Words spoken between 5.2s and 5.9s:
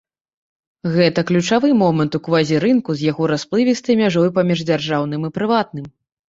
і прыватным.